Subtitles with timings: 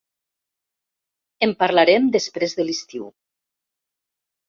[1.49, 3.09] En parlarem després de l'estiu.